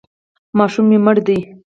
ماشوم 0.57 0.85
مې 0.89 0.97
مړ 1.05 1.17
دی. 1.27 1.39